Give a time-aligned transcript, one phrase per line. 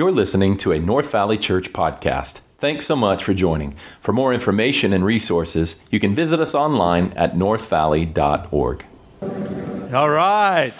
[0.00, 2.40] You're listening to a North Valley Church podcast.
[2.56, 3.74] Thanks so much for joining.
[4.00, 8.86] For more information and resources, you can visit us online at northvalley.org.
[9.92, 10.72] All right.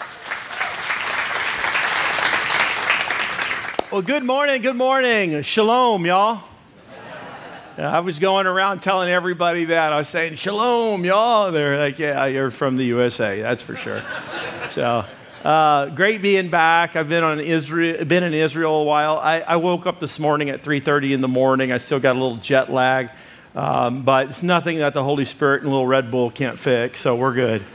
[3.91, 5.43] Well, good morning, good morning.
[5.43, 6.41] Shalom, y'all.
[7.77, 9.93] I was going around telling everybody that.
[9.93, 11.51] I was saying, Shalom, y'all.
[11.51, 14.01] They're like, Yeah, you're from the USA, that's for sure.
[14.69, 15.05] So,
[15.45, 16.95] uh, great being back.
[16.95, 19.17] I've been, on Israel, been in Israel a while.
[19.17, 21.71] I, I woke up this morning at 3.30 in the morning.
[21.71, 23.09] I still got a little jet lag.
[23.55, 27.01] Um, but it's nothing that the Holy Spirit and a little Red Bull can't fix,
[27.01, 27.65] so we're good.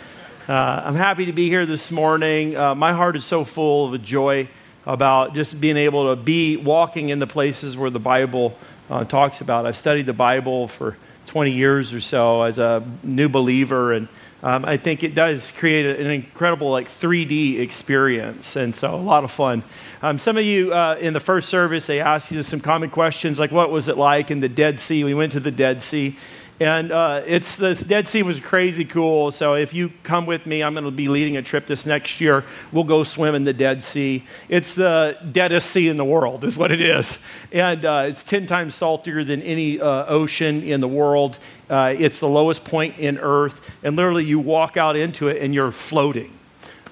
[0.49, 2.57] Uh, I'm happy to be here this morning.
[2.57, 4.49] Uh, my heart is so full of joy
[4.87, 8.57] about just being able to be walking in the places where the Bible
[8.89, 9.67] uh, talks about.
[9.67, 14.07] I've studied the Bible for 20 years or so as a new believer, and
[14.43, 19.25] um, I think it does create an incredible like 3D experience, and so a lot
[19.25, 19.65] of fun.
[20.03, 23.41] Um, some of you uh, in the first service, they asked you some common questions
[23.41, 26.17] like, "What was it like in the Dead Sea?" We went to the Dead Sea,
[26.59, 29.31] and uh, it's this Dead Sea was crazy cool.
[29.33, 32.21] So if you come with me, I'm going to be leading a trip this next
[32.21, 32.45] year.
[32.73, 34.25] We'll go swim in the Dead Sea.
[34.49, 37.19] It's the deadest sea in the world, is what it is,
[37.53, 41.39] and uh, it's ten times saltier than any uh, ocean in the world.
[41.69, 45.55] Uh, it's the lowest point in Earth, and literally you walk out into it and
[45.55, 46.33] you're floating.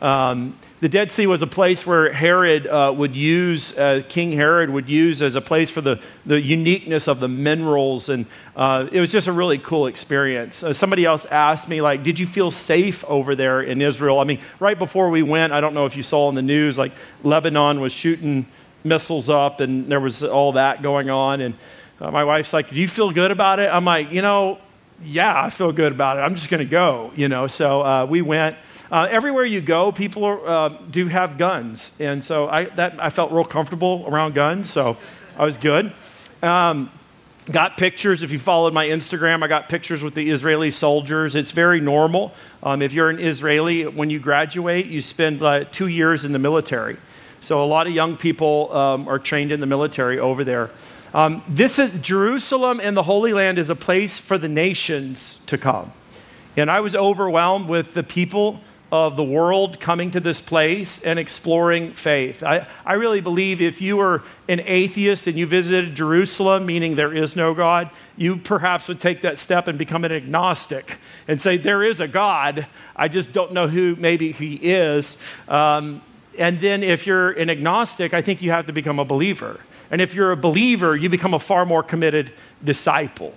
[0.01, 4.69] Um, the Dead Sea was a place where Herod uh, would use, uh, King Herod
[4.69, 8.11] would use as a place for the, the uniqueness of the minerals.
[8.11, 10.63] And uh, it was just a really cool experience.
[10.63, 14.19] Uh, somebody else asked me, like, did you feel safe over there in Israel?
[14.19, 16.77] I mean, right before we went, I don't know if you saw in the news,
[16.77, 18.45] like, Lebanon was shooting
[18.85, 21.41] missiles up and there was all that going on.
[21.41, 21.55] And
[21.99, 23.71] uh, my wife's like, do you feel good about it?
[23.73, 24.59] I'm like, you know,
[25.03, 26.21] yeah, I feel good about it.
[26.21, 27.47] I'm just going to go, you know.
[27.47, 28.59] So uh, we went.
[28.95, 33.11] Uh, everywhere you go, people are, uh, do have guns, and so I, that, I
[33.11, 34.97] felt real comfortable around guns, so
[35.37, 35.93] I was good.
[36.45, 36.93] Um,
[37.51, 38.23] got pictures.
[38.23, 41.35] If you followed my Instagram, I got pictures with the Israeli soldiers.
[41.35, 42.35] It's very normal.
[42.63, 46.39] Um, if you're an Israeli, when you graduate, you spend uh, two years in the
[46.39, 46.97] military.
[47.41, 50.71] So a lot of young people um, are trained in the military over there.
[51.13, 55.59] Um, this is Jerusalem and the Holy Land is a place for the nations to
[55.59, 55.93] come.
[56.57, 58.61] And I was overwhelmed with the people
[58.95, 62.45] of the world coming to this place and exploring faith.
[62.45, 67.13] I, I really believe if you were an atheist and you visited Jerusalem, meaning there
[67.13, 71.57] is no God, you perhaps would take that step and become an agnostic and say,
[71.57, 75.17] There is a God, I just don't know who maybe he is.
[75.49, 76.01] Um,
[76.39, 79.59] and then if you're an agnostic, I think you have to become a believer.
[79.91, 82.33] And if you're a believer, you become a far more committed
[82.63, 83.35] disciple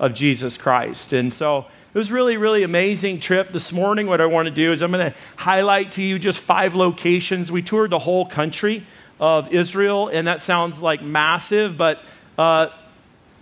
[0.00, 1.12] of Jesus Christ.
[1.12, 1.66] And so,
[1.98, 3.50] it was really, really amazing trip.
[3.50, 6.38] This morning, what I want to do is I'm going to highlight to you just
[6.38, 7.50] five locations.
[7.50, 8.86] We toured the whole country
[9.18, 11.98] of Israel, and that sounds like massive, but
[12.38, 12.68] uh,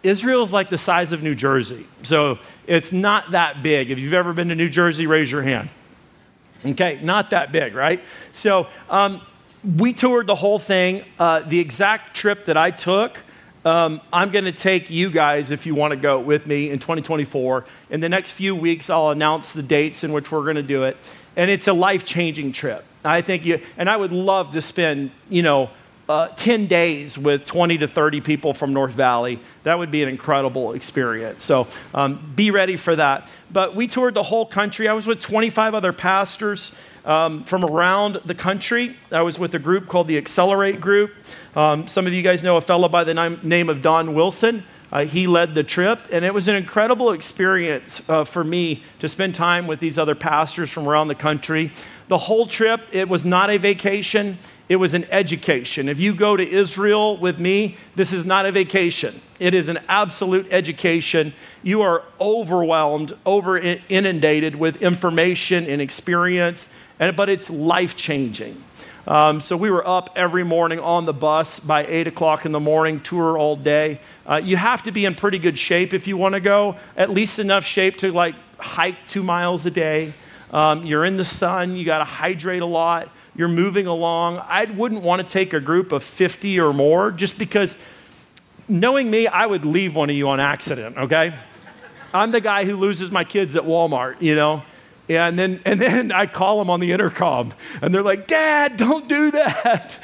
[0.03, 1.87] Israel is like the size of New Jersey.
[2.03, 3.91] So it's not that big.
[3.91, 5.69] If you've ever been to New Jersey, raise your hand.
[6.65, 8.01] Okay, not that big, right?
[8.33, 9.21] So um,
[9.63, 11.05] we toured the whole thing.
[11.19, 13.19] Uh, the exact trip that I took
[13.67, 16.79] um, I'm going to take you guys, if you want to go with me in
[16.79, 17.65] 2024.
[17.91, 20.85] In the next few weeks, I'll announce the dates in which we're going to do
[20.85, 20.97] it.
[21.35, 22.85] And it's a life changing trip.
[23.05, 25.71] I think you, and I would love to spend, you know,
[26.09, 29.41] uh, 10 days with 20 to 30 people from North Valley.
[29.65, 31.43] That would be an incredible experience.
[31.43, 33.29] So um, be ready for that.
[33.51, 34.87] But we toured the whole country.
[34.87, 36.71] I was with 25 other pastors
[37.07, 38.97] um, from around the country.
[39.11, 41.15] I was with a group called the Accelerate Group.
[41.55, 44.65] Um, some of you guys know a fellow by the name of Don Wilson.
[44.93, 49.09] Uh, he led the trip, and it was an incredible experience uh, for me to
[49.09, 51.73] spend time with these other pastors from around the country.
[52.09, 54.39] The whole trip, it was not a vacation,
[54.69, 55.89] it was an education.
[55.89, 59.21] If you go to Israel with me, this is not a vacation.
[59.41, 61.35] It is an absolute education.
[61.63, 66.69] You are overwhelmed, over inundated with information and experience
[66.99, 68.63] and, but it's life changing.
[69.07, 72.59] Um, so we were up every morning on the bus by 8 o'clock in the
[72.59, 74.01] morning, tour all day.
[74.29, 77.11] Uh, you have to be in pretty good shape if you want to go, at
[77.11, 80.13] least enough shape to like hike two miles a day.
[80.51, 84.39] Um, you're in the sun, you got to hydrate a lot, you're moving along.
[84.39, 87.77] I wouldn't want to take a group of 50 or more just because
[88.69, 91.39] knowing me, I would leave one of you on accident, okay?
[92.13, 94.63] I'm the guy who loses my kids at Walmart, you know?
[95.09, 99.09] And then, and then I call them on the intercom, and they're like, Dad, don't
[99.09, 99.99] do that.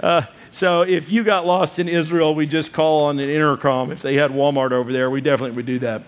[0.00, 3.92] Uh, so if you got lost in Israel, we just call on an intercom.
[3.92, 6.02] If they had Walmart over there, we definitely would do that.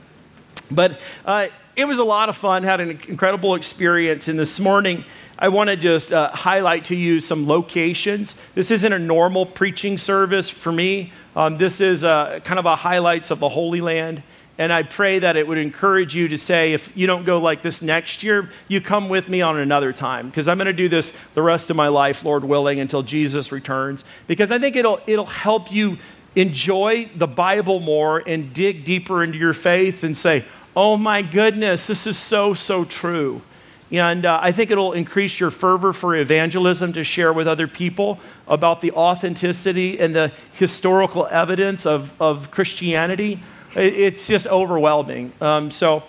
[0.71, 4.29] But uh, it was a lot of fun, had an incredible experience.
[4.29, 5.05] And this morning,
[5.39, 8.35] I want to just uh, highlight to you some locations.
[8.55, 11.13] This isn't a normal preaching service for me.
[11.37, 14.23] Um, this is uh, kind of a highlights of the Holy Land.
[14.59, 17.63] And I pray that it would encourage you to say, if you don't go like
[17.63, 20.29] this next year, you come with me on another time.
[20.29, 23.53] Because I'm going to do this the rest of my life, Lord willing, until Jesus
[23.53, 24.05] returns.
[24.27, 25.99] Because I think it'll, it'll help you
[26.35, 30.45] enjoy the Bible more and dig deeper into your faith and say,
[30.75, 33.43] oh my goodness, this is so, so true.
[33.91, 38.19] And uh, I think it'll increase your fervor for evangelism to share with other people
[38.47, 43.41] about the authenticity and the historical evidence of, of Christianity.
[43.75, 45.33] It's just overwhelming.
[45.41, 46.03] Um, so,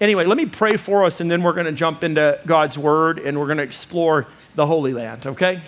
[0.00, 3.18] anyway, let me pray for us, and then we're going to jump into God's Word
[3.18, 5.62] and we're going to explore the Holy Land, okay?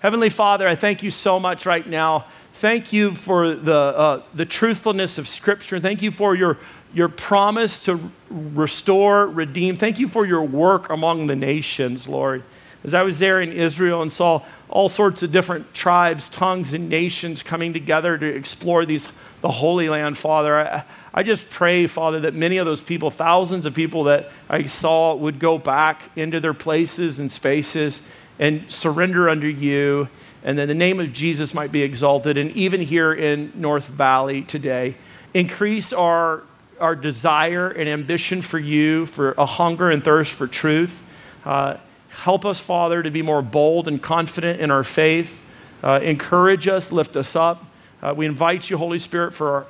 [0.00, 2.26] Heavenly Father, I thank you so much right now.
[2.54, 5.78] Thank you for the, uh, the truthfulness of Scripture.
[5.78, 6.58] Thank you for your
[6.92, 9.76] your promise to restore, redeem.
[9.76, 12.42] Thank you for your work among the nations, Lord.
[12.82, 16.88] As I was there in Israel and saw all sorts of different tribes, tongues, and
[16.88, 19.06] nations coming together to explore these,
[19.40, 23.66] the Holy Land, Father, I, I just pray, Father, that many of those people, thousands
[23.66, 28.00] of people that I saw, would go back into their places and spaces
[28.38, 30.08] and surrender under you,
[30.42, 32.38] and then the name of Jesus might be exalted.
[32.38, 34.96] And even here in North Valley today,
[35.34, 36.42] increase our
[36.80, 41.02] our desire and ambition for you, for a hunger and thirst for truth.
[41.44, 41.76] Uh,
[42.08, 45.42] help us, Father, to be more bold and confident in our faith.
[45.84, 47.64] Uh, encourage us, lift us up.
[48.02, 49.66] Uh, we invite you, Holy Spirit, for our,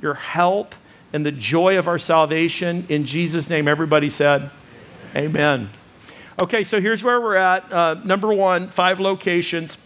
[0.00, 0.74] your help
[1.12, 2.86] and the joy of our salvation.
[2.88, 4.50] In Jesus' name, everybody said,
[5.14, 5.70] Amen.
[6.40, 7.72] Okay, so here's where we're at.
[7.72, 9.78] Uh, number one, five locations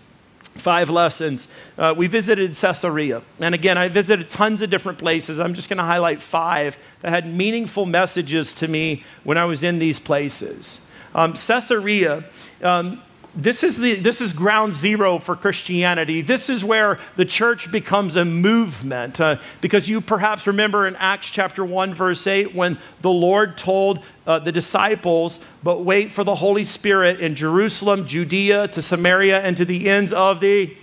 [0.59, 1.49] five lessons.
[1.77, 3.23] Uh, we visited Caesarea.
[3.41, 5.39] And again, I visited tons of different places.
[5.39, 9.63] I'm just going to highlight five that had meaningful messages to me when I was
[9.63, 10.81] in these places.
[11.15, 12.25] Um, Caesarea,
[12.63, 13.03] um,
[13.35, 16.23] this is, the, this is ground zero for Christianity.
[16.23, 19.21] This is where the church becomes a movement.
[19.21, 24.03] Uh, because you perhaps remember in Acts chapter 1, verse 8, when the Lord told
[24.27, 29.57] uh, the disciples, But wait for the Holy Spirit in Jerusalem, Judea, to Samaria, and
[29.57, 30.77] to the ends of the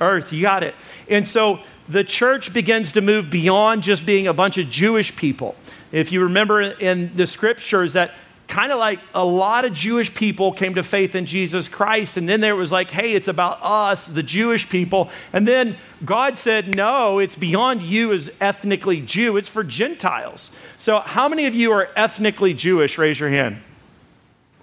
[0.00, 0.32] earth.
[0.32, 0.74] You got it.
[1.08, 5.54] And so the church begins to move beyond just being a bunch of Jewish people.
[5.92, 8.12] If you remember in the scriptures that
[8.48, 12.16] kind of like a lot of Jewish people came to faith in Jesus Christ.
[12.16, 15.10] And then there was like, hey, it's about us, the Jewish people.
[15.32, 20.50] And then God said, no, it's beyond you as ethnically Jew, it's for Gentiles.
[20.78, 22.98] So, how many of you are ethnically Jewish?
[22.98, 23.58] Raise your hand.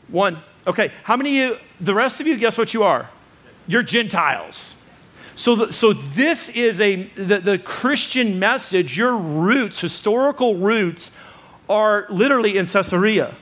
[0.08, 0.42] One.
[0.66, 0.92] Okay.
[1.04, 3.10] How many of you, the rest of you, guess what you are?
[3.68, 4.76] You're Gentiles.
[5.36, 8.98] So, the, so this is a the, the Christian message.
[8.98, 11.12] Your roots, historical roots,
[11.68, 13.36] are literally in Caesarea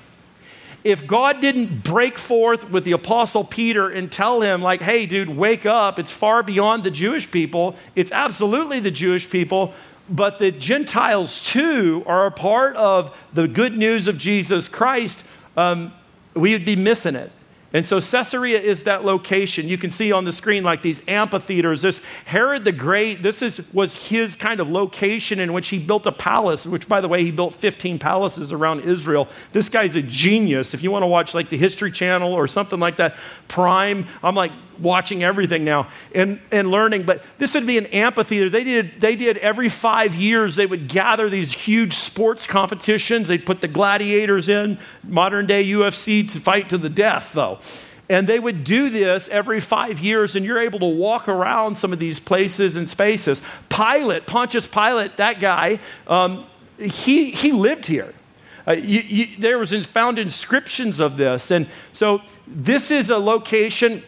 [0.83, 5.29] if God didn't break forth with the Apostle Peter and tell him, like, hey, dude,
[5.29, 9.73] wake up, it's far beyond the Jewish people, it's absolutely the Jewish people,
[10.09, 15.23] but the Gentiles too are a part of the good news of Jesus Christ,
[15.55, 15.93] um,
[16.33, 17.31] we would be missing it.
[17.73, 19.69] And so Caesarea is that location.
[19.69, 21.81] You can see on the screen like these amphitheaters.
[21.81, 26.05] This Herod the Great, this is, was his kind of location in which he built
[26.05, 29.29] a palace, which by the way, he built 15 palaces around Israel.
[29.53, 30.73] This guy's a genius.
[30.73, 33.15] If you want to watch like the History Channel or something like that,
[33.47, 34.51] Prime, I'm like
[34.81, 37.03] watching everything now and, and learning.
[37.03, 38.49] But this would be an amphitheater.
[38.49, 43.27] They did, they did every five years, they would gather these huge sports competitions.
[43.27, 47.59] They'd put the gladiators in, modern day UFC to fight to the death, though.
[48.09, 51.93] And they would do this every five years, and you're able to walk around some
[51.93, 53.41] of these places and spaces.
[53.69, 56.45] Pilate, Pontius Pilate, that guy, um,
[56.77, 58.13] he, he lived here.
[58.67, 61.51] Uh, you, you, there was found inscriptions of this.
[61.51, 64.03] And so this is a location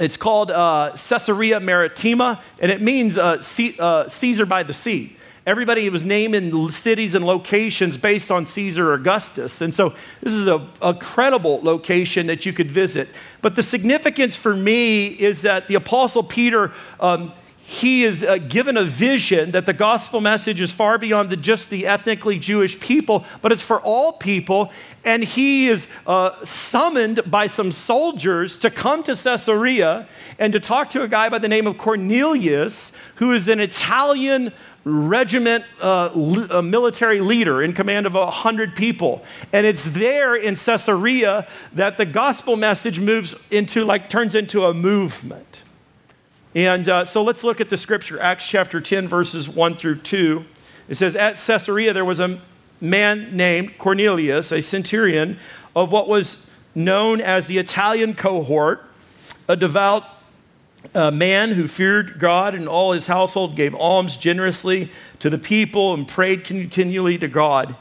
[0.00, 5.16] it's called uh, Caesarea Maritima, and it means uh, C- uh, Caesar by the sea.
[5.44, 9.60] Everybody was naming cities and locations based on Caesar Augustus.
[9.60, 13.08] And so this is a, a, credible location that you could visit.
[13.40, 17.32] But the significance for me is that the Apostle Peter um,
[17.64, 21.70] he is uh, given a vision that the gospel message is far beyond the, just
[21.70, 24.72] the ethnically Jewish people, but it's for all people.
[25.04, 30.08] And he is uh, summoned by some soldiers to come to Caesarea
[30.40, 34.52] and to talk to a guy by the name of Cornelius, who is an Italian
[34.84, 39.22] regiment uh, li- military leader in command of 100 people.
[39.52, 44.74] And it's there in Caesarea that the gospel message moves into, like, turns into a
[44.74, 45.62] movement.
[46.54, 50.44] And uh, so let's look at the scripture, Acts chapter 10, verses 1 through 2.
[50.88, 52.40] It says, At Caesarea there was a
[52.80, 55.38] man named Cornelius, a centurion
[55.74, 56.36] of what was
[56.74, 58.84] known as the Italian cohort,
[59.48, 60.04] a devout
[60.94, 64.90] uh, man who feared God and all his household, gave alms generously
[65.20, 67.76] to the people, and prayed continually to God.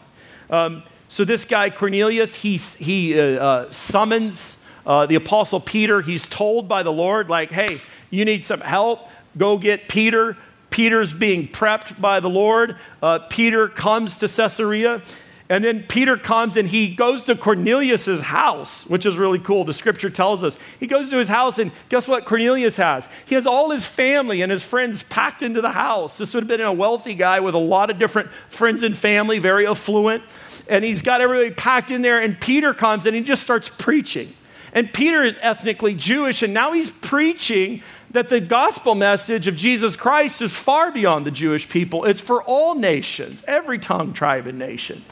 [0.50, 6.02] Um, so, this guy, Cornelius, he, he uh, uh, summons uh, the apostle Peter.
[6.02, 9.10] He's told by the Lord, like, hey, you need some help.
[9.38, 10.38] Go get Peter.
[10.70, 12.78] Peter's being prepped by the Lord.
[13.02, 15.02] Uh, Peter comes to Caesarea.
[15.50, 19.66] And then Peter comes and he goes to Cornelius's house, which is really cool.
[19.66, 20.58] The scripture tells us.
[20.80, 23.10] He goes to his house, and guess what Cornelius has?
[23.26, 26.18] He has all his family and his friends packed into the house.
[26.18, 29.40] This would have been a wealthy guy with a lot of different friends and family,
[29.40, 30.24] very affluent.
[30.70, 32.22] And he's got everybody packed in there.
[32.22, 34.34] And Peter comes and he just starts preaching.
[34.74, 39.96] And Peter is ethnically Jewish, and now he's preaching that the gospel message of Jesus
[39.96, 42.06] Christ is far beyond the Jewish people.
[42.06, 45.06] It's for all nations, every tongue, tribe, and nation.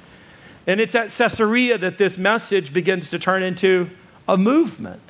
[0.68, 3.90] And it's at Caesarea that this message begins to turn into
[4.28, 5.02] a movement.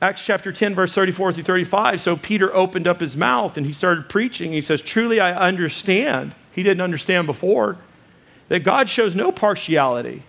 [0.00, 2.00] Acts chapter 10, verse 34 through 35.
[2.00, 4.52] So Peter opened up his mouth and he started preaching.
[4.52, 6.34] He says, Truly I understand.
[6.52, 7.78] He didn't understand before
[8.48, 10.22] that God shows no partiality.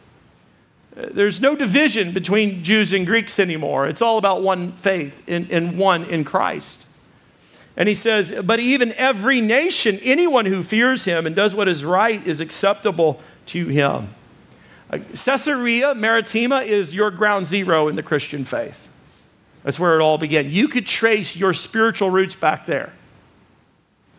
[0.97, 3.87] There's no division between Jews and Greeks anymore.
[3.87, 6.85] It's all about one faith in, in one in Christ.
[7.75, 11.85] And he says, But even every nation, anyone who fears him and does what is
[11.85, 14.15] right, is acceptable to him.
[14.89, 18.89] Uh, Caesarea Maritima is your ground zero in the Christian faith.
[19.63, 20.49] That's where it all began.
[20.49, 22.93] You could trace your spiritual roots back there.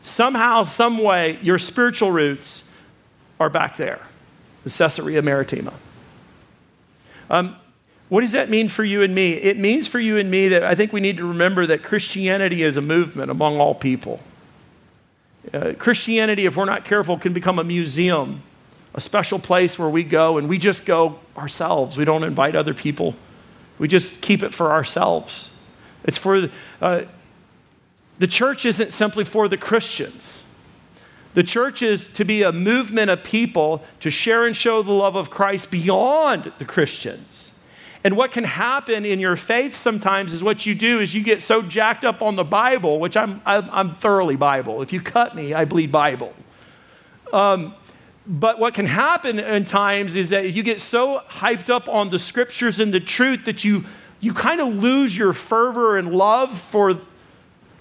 [0.05, 2.63] Somehow, some way, your spiritual roots
[3.41, 4.01] are back there,
[4.63, 5.73] the Caesarea Maritima.
[7.31, 7.57] Um,
[8.09, 9.33] what does that mean for you and me?
[9.33, 12.63] It means for you and me that I think we need to remember that Christianity
[12.63, 14.21] is a movement among all people.
[15.53, 18.43] Uh, Christianity, if we're not careful, can become a museum,
[18.95, 21.97] a special place where we go and we just go ourselves.
[21.97, 23.15] We don't invite other people,
[23.79, 25.51] we just keep it for ourselves.
[26.05, 27.03] It's for uh,
[28.19, 30.45] the church, isn't simply for the Christians.
[31.39, 35.15] The church is to be a movement of people to share and show the love
[35.15, 37.53] of Christ beyond the Christians.
[38.03, 41.41] And what can happen in your faith sometimes is what you do is you get
[41.41, 44.83] so jacked up on the Bible, which I'm, I'm, thoroughly Bible.
[44.83, 46.35] If you cut me, I bleed Bible.
[47.33, 47.73] Um,
[48.27, 52.19] but what can happen in times is that you get so hyped up on the
[52.19, 53.85] scriptures and the truth that you,
[54.19, 56.95] you kind of lose your fervor and love for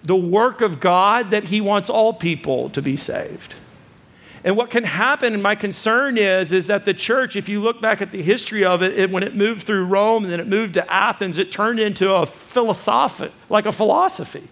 [0.07, 3.55] the work of God that He wants all people to be saved.
[4.43, 7.81] And what can happen, and my concern is, is that the church, if you look
[7.81, 10.47] back at the history of it, it when it moved through Rome and then it
[10.47, 14.47] moved to Athens, it turned into a philosophy, like a philosophy.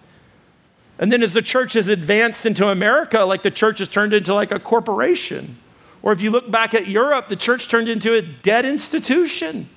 [0.98, 4.34] And then as the church has advanced into America, like the church has turned into
[4.34, 5.56] like a corporation.
[6.02, 9.70] Or if you look back at Europe, the church turned into a dead institution.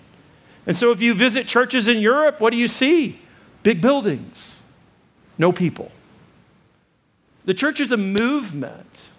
[0.68, 3.20] And so if you visit churches in Europe, what do you see?
[3.64, 4.59] Big buildings
[5.40, 5.92] no people.
[7.46, 9.10] The church is a movement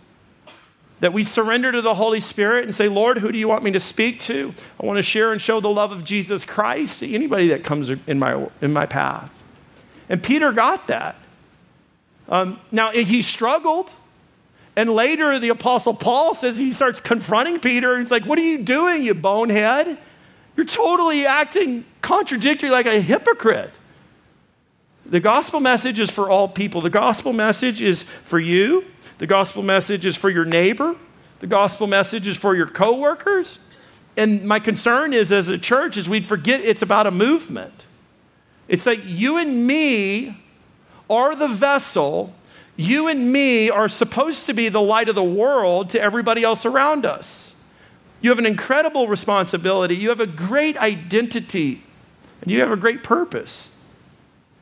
[1.00, 3.72] that we surrender to the Holy Spirit and say, Lord, who do you want me
[3.72, 4.54] to speak to?
[4.80, 7.88] I want to share and show the love of Jesus Christ to anybody that comes
[7.88, 9.34] in my, in my path.
[10.08, 11.16] And Peter got that.
[12.28, 13.92] Um, now, he struggled.
[14.76, 17.94] And later, the Apostle Paul says he starts confronting Peter.
[17.94, 19.98] And he's like, What are you doing, you bonehead?
[20.56, 23.72] You're totally acting contradictory like a hypocrite.
[25.06, 26.80] The gospel message is for all people.
[26.80, 28.84] The gospel message is for you.
[29.18, 30.96] The gospel message is for your neighbor.
[31.40, 33.58] The gospel message is for your coworkers.
[34.16, 37.86] And my concern is as a church is we'd forget it's about a movement.
[38.68, 40.42] It's like you and me
[41.08, 42.34] are the vessel.
[42.76, 46.64] You and me are supposed to be the light of the world to everybody else
[46.64, 47.54] around us.
[48.20, 49.96] You have an incredible responsibility.
[49.96, 51.82] You have a great identity.
[52.42, 53.69] And you have a great purpose.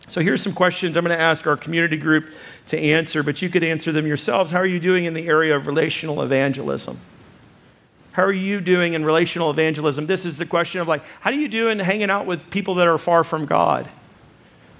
[0.08, 2.30] So here's some questions I'm going to ask our community group
[2.68, 4.50] to answer, but you could answer them yourselves.
[4.50, 6.98] How are you doing in the area of relational evangelism?
[8.12, 10.06] How are you doing in relational evangelism?
[10.06, 12.74] This is the question of like, how do you do in hanging out with people
[12.76, 13.88] that are far from God?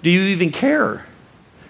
[0.02, 1.04] Do you even care?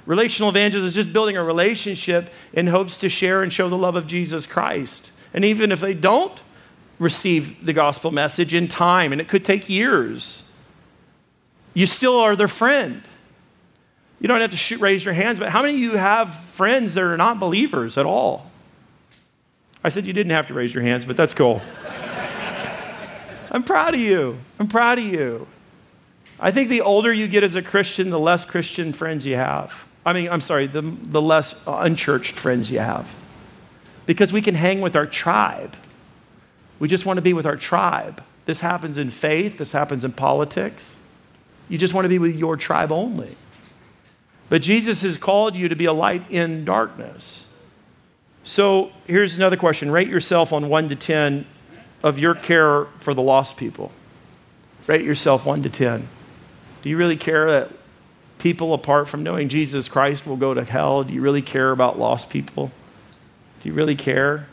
[0.07, 3.97] Relational evangelism is just building a relationship in hopes to share and show the love
[3.97, 5.11] of Jesus Christ.
[5.35, 6.41] And even if they don't
[6.99, 10.43] receive the gospel message in time, and it could take years,
[11.75, 13.03] you still are their friend.
[14.21, 16.95] You don't have to shoot, raise your hands, but how many of you have friends
[16.95, 18.51] that are not believers at all?
[19.85, 21.63] I said you didn't have to raise your hands, but that's cool.
[23.51, 24.39] I'm proud of you.
[24.59, 25.47] I'm proud of you.
[26.41, 29.87] I think the older you get as a Christian, the less Christian friends you have.
[30.05, 33.15] I mean, I'm sorry, the, the less unchurched friends you have.
[34.07, 35.77] Because we can hang with our tribe.
[36.79, 38.23] We just want to be with our tribe.
[38.47, 40.97] This happens in faith, this happens in politics.
[41.69, 43.37] You just want to be with your tribe only.
[44.49, 47.45] But Jesus has called you to be a light in darkness.
[48.45, 51.47] So here's another question rate yourself on 1 to 10
[52.02, 53.93] of your care for the lost people.
[54.87, 56.09] Rate yourself 1 to 10.
[56.83, 57.71] Do you really care that
[58.38, 61.05] people, apart from knowing Jesus Christ, will go to hell?
[61.05, 62.71] Do you really care about lost people?
[63.62, 64.47] Do you really care?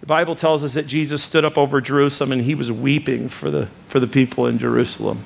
[0.00, 3.50] The Bible tells us that Jesus stood up over Jerusalem and he was weeping for
[3.50, 5.24] the, for the people in Jerusalem.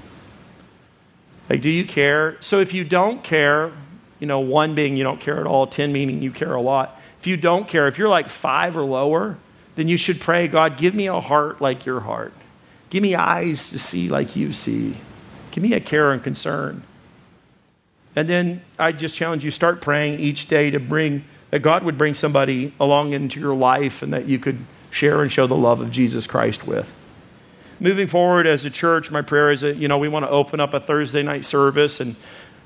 [1.49, 2.37] Like, do you care?
[2.41, 3.73] So if you don't care,
[4.21, 7.01] you know, one being you don't care at all, 10 meaning you care a lot.
[7.19, 9.39] If you don't care, if you're like five or lower,
[9.77, 12.33] then you should pray, God, give me a heart like your heart.
[12.91, 14.97] Give me eyes to see like you see.
[15.51, 16.83] Give me a care and concern.
[18.15, 21.99] And then I just challenge you start praying each day to bring that God would
[21.99, 24.59] bring somebody along into your life and that you could
[24.91, 26.93] share and show the love of Jesus Christ with.
[27.79, 30.61] Moving forward as a church, my prayer is that, you know, we want to open
[30.61, 32.15] up a Thursday night service and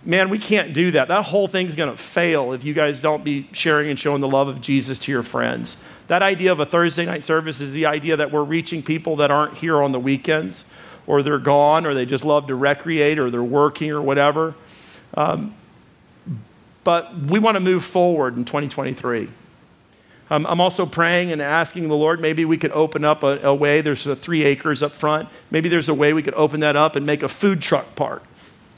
[0.05, 1.09] man, we can't do that.
[1.09, 4.29] That whole thing's going to fail if you guys don't be sharing and showing the
[4.29, 5.77] love of Jesus to your friends.
[6.09, 9.31] That idea of a Thursday night service is the idea that we're reaching people that
[9.31, 10.65] aren't here on the weekends,
[11.07, 14.55] or they're gone, or they just love to recreate, or they're working, or whatever.
[15.15, 15.55] Um,
[16.83, 19.29] but we want to move forward in 2023.
[20.31, 23.55] Um, I'm also praying and asking the Lord, maybe we could open up a, a
[23.55, 23.81] way.
[23.83, 25.29] There's a three acres up front.
[25.51, 28.23] Maybe there's a way we could open that up and make a food truck park.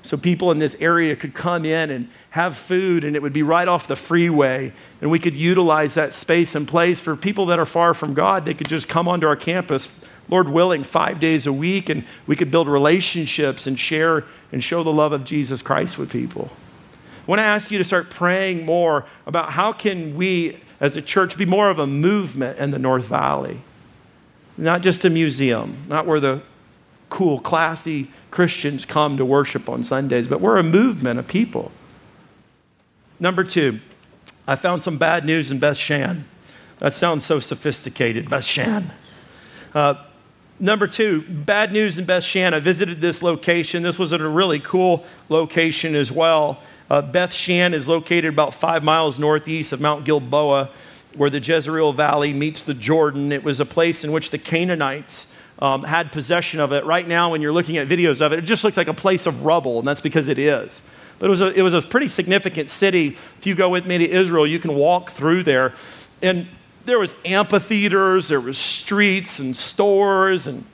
[0.07, 3.43] So people in this area could come in and have food, and it would be
[3.43, 4.73] right off the freeway.
[5.01, 8.45] And we could utilize that space and place for people that are far from God.
[8.45, 9.95] They could just come onto our campus,
[10.29, 14.83] Lord willing, five days a week, and we could build relationships and share and show
[14.83, 16.51] the love of Jesus Christ with people.
[17.27, 21.03] I want to ask you to start praying more about how can we as a
[21.03, 23.61] church be more of a movement in the North Valley.
[24.57, 26.43] Not just a museum, not where the
[27.09, 31.71] cool, classy Christians come to worship on Sundays, but we're a movement of people.
[33.19, 33.81] Number two,
[34.47, 36.27] I found some bad news in Beth Shan.
[36.79, 38.93] That sounds so sophisticated, Beth Shan.
[39.75, 39.95] Uh,
[40.61, 42.55] number two, bad news in Beth Shan.
[42.55, 43.83] I visited this location.
[43.83, 46.61] This was at a really cool location as well.
[46.91, 50.71] Uh, Beth Shan is located about five miles northeast of Mount Gilboa,
[51.15, 53.33] where the Jezreel Valley meets the Jordan.
[53.33, 55.27] It was a place in which the Canaanites
[55.59, 56.85] um, had possession of it.
[56.85, 59.27] Right now, when you're looking at videos of it, it just looks like a place
[59.27, 60.83] of rubble, and that's because it is.
[61.19, 63.17] But it was, a, it was a pretty significant city.
[63.39, 65.73] If you go with me to Israel, you can walk through there.
[66.21, 66.47] And
[66.85, 70.65] there was amphitheaters, there was streets and stores and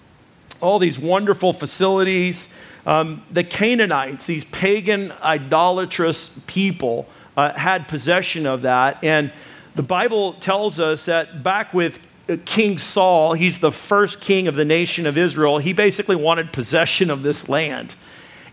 [0.61, 2.49] all these wonderful facilities.
[2.85, 9.03] Um, the Canaanites, these pagan, idolatrous people, uh, had possession of that.
[9.03, 9.33] And
[9.75, 14.55] the Bible tells us that back with Uh, king Saul, he's the first king of
[14.55, 17.95] the nation of Israel, he basically wanted possession of this land.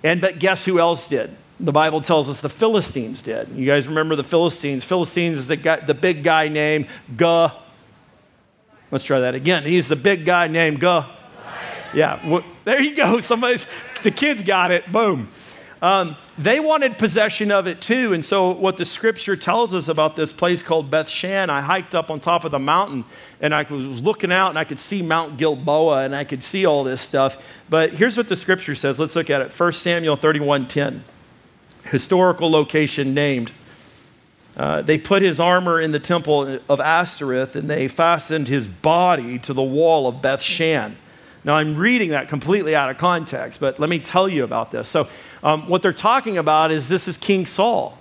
[0.04, 1.36] And but guess who else did?
[1.60, 3.50] The Bible tells us the Philistines did.
[3.50, 4.86] You guys remember the Philistines?
[4.86, 7.52] Philistines is the, guy, the big guy named Gah.
[8.92, 9.64] Let's try that again.
[9.64, 11.10] He's the big guy named Gah.
[11.94, 13.20] Yeah, well, there you go.
[13.20, 13.66] Somebody's,
[14.04, 14.90] the kids got it.
[14.92, 15.30] Boom.
[15.82, 18.14] Um, they wanted possession of it too.
[18.14, 21.96] And so, what the scripture tells us about this place called Beth Shan, I hiked
[21.96, 23.06] up on top of the mountain
[23.40, 26.66] and I was looking out and I could see Mount Gilboa and I could see
[26.66, 27.42] all this stuff.
[27.70, 29.00] But here's what the scripture says.
[29.00, 31.04] Let's look at it 1 Samuel 31 10.
[31.86, 33.54] Historical location named.
[34.58, 39.40] Uh, they put his armor in the temple of Ashtoreth and they fastened his body
[39.40, 40.98] to the wall of Beth Shan.
[41.44, 44.90] Now, I'm reading that completely out of context, but let me tell you about this.
[44.90, 45.08] So,
[45.44, 47.98] um, what they're talking about is this is King Saul.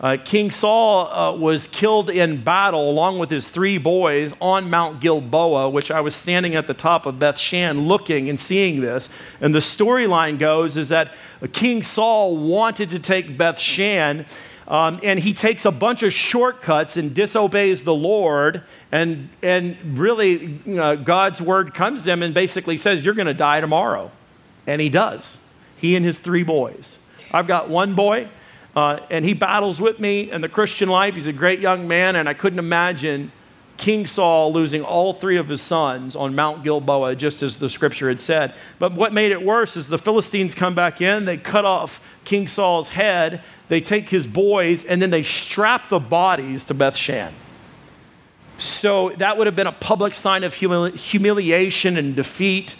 [0.00, 5.00] Uh, King Saul uh, was killed in battle along with his three boys on Mount
[5.00, 9.08] Gilboa, which I was standing at the top of Beth Shan looking and seeing this.
[9.40, 11.14] And the storyline goes is that
[11.52, 14.24] King Saul wanted to take Beth Shan
[14.68, 18.62] um, and he takes a bunch of shortcuts and disobeys the Lord.
[18.92, 23.34] And, and really, uh, God's word comes to him and basically says, You're going to
[23.34, 24.10] die tomorrow.
[24.66, 25.38] And he does.
[25.80, 26.96] He and his three boys.
[27.32, 28.28] I've got one boy,
[28.74, 31.14] uh, and he battles with me in the Christian life.
[31.14, 33.32] He's a great young man, and I couldn't imagine
[33.76, 38.08] King Saul losing all three of his sons on Mount Gilboa, just as the scripture
[38.08, 38.54] had said.
[38.80, 42.48] But what made it worse is the Philistines come back in, they cut off King
[42.48, 47.32] Saul's head, they take his boys, and then they strap the bodies to Beth Shan.
[48.58, 52.74] So that would have been a public sign of humili- humiliation and defeat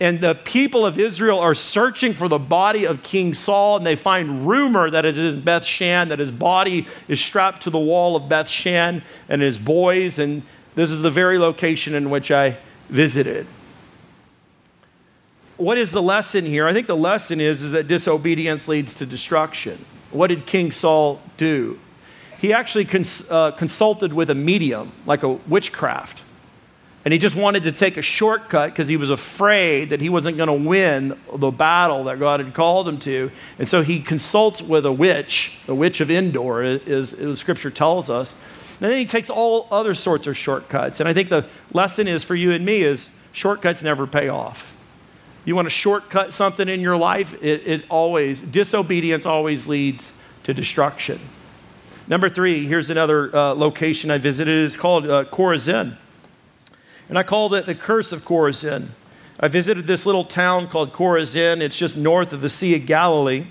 [0.00, 3.96] and the people of Israel are searching for the body of King Saul, and they
[3.96, 7.78] find rumor that it is in Beth Shan, that his body is strapped to the
[7.78, 10.18] wall of Beth Shan and his boys.
[10.18, 10.42] And
[10.74, 12.56] this is the very location in which I
[12.88, 13.46] visited.
[15.58, 16.66] what is the lesson here?
[16.66, 19.84] I think the lesson is, is that disobedience leads to destruction.
[20.10, 21.78] What did King Saul do?
[22.38, 26.24] He actually cons- uh, consulted with a medium, like a witchcraft.
[27.04, 30.36] And he just wanted to take a shortcut because he was afraid that he wasn't
[30.36, 33.30] going to win the battle that God had called him to.
[33.58, 38.10] And so he consults with a witch, the witch of Endor, is, is scripture tells
[38.10, 38.34] us.
[38.80, 41.00] And then he takes all other sorts of shortcuts.
[41.00, 44.76] And I think the lesson is for you and me is shortcuts never pay off.
[45.46, 50.12] You want to shortcut something in your life, it, it always, disobedience always leads
[50.44, 51.18] to destruction.
[52.08, 54.66] Number three, here's another uh, location I visited.
[54.66, 55.24] It's called uh,
[57.10, 58.90] and I called it the Curse of Chorazin.
[59.40, 61.60] I visited this little town called Chorazin.
[61.60, 63.48] It's just north of the Sea of Galilee.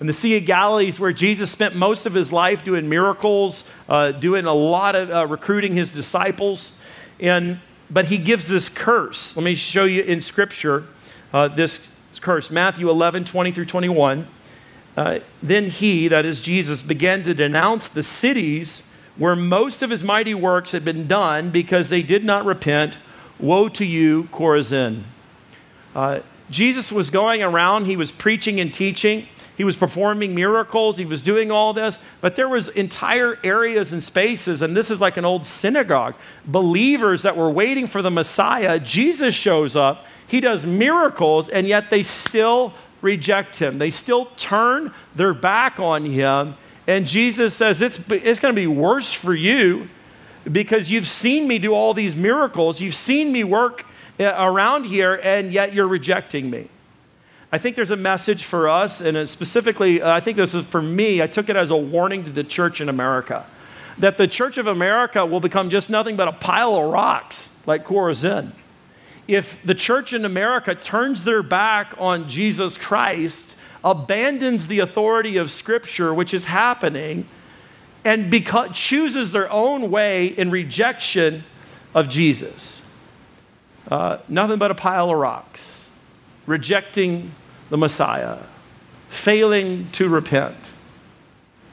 [0.00, 3.62] And the Sea of Galilee is where Jesus spent most of his life doing miracles,
[3.88, 6.72] uh, doing a lot of uh, recruiting his disciples.
[7.20, 9.36] And, but he gives this curse.
[9.36, 10.84] Let me show you in Scripture
[11.32, 11.78] uh, this
[12.20, 14.26] curse Matthew 11, 20 through 21.
[14.96, 18.82] Uh, then he, that is Jesus, began to denounce the cities
[19.18, 22.98] where most of his mighty works had been done because they did not repent.
[23.38, 25.04] Woe to you, Chorazin.
[25.94, 29.26] Uh, Jesus was going around, he was preaching and teaching.
[29.56, 34.04] He was performing miracles, he was doing all this, but there was entire areas and
[34.04, 36.14] spaces and this is like an old synagogue.
[36.44, 41.88] Believers that were waiting for the Messiah, Jesus shows up, he does miracles and yet
[41.88, 43.78] they still reject him.
[43.78, 48.66] They still turn their back on him and Jesus says, It's, it's going to be
[48.66, 49.88] worse for you
[50.50, 52.80] because you've seen me do all these miracles.
[52.80, 53.84] You've seen me work
[54.20, 56.68] uh, around here, and yet you're rejecting me.
[57.52, 60.82] I think there's a message for us, and specifically, uh, I think this is for
[60.82, 61.22] me.
[61.22, 63.46] I took it as a warning to the church in America
[63.98, 67.84] that the church of America will become just nothing but a pile of rocks like
[67.84, 68.52] Chorazin.
[69.26, 73.55] If the church in America turns their back on Jesus Christ,
[73.86, 77.26] abandons the authority of Scripture, which is happening,
[78.04, 81.44] and beca- chooses their own way in rejection
[81.94, 82.82] of Jesus.
[83.88, 85.88] Uh, nothing but a pile of rocks,
[86.46, 87.32] rejecting
[87.70, 88.38] the Messiah,
[89.08, 90.56] failing to repent.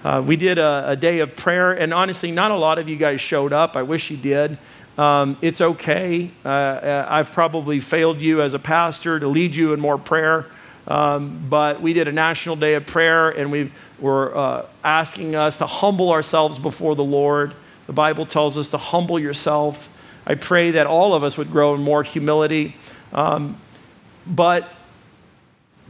[0.04, 2.96] Uh, we did a, a, day of prayer, and honestly, not a lot of you
[2.96, 3.76] guys showed up.
[3.76, 4.60] I wish you did.
[5.00, 6.30] Um, it's okay.
[6.46, 10.46] Uh, uh I've probably failed you as a pastor to lead you in more prayer.
[10.88, 15.60] Um, but we did a national day of prayer and we were uh, asking us
[15.60, 17.54] to humble ourselves before the Lord.
[17.88, 19.90] The Bible tells us to humble yourself.
[20.26, 22.76] I pray that all of us would grow in more humility.
[23.12, 23.60] Um,
[24.26, 24.70] but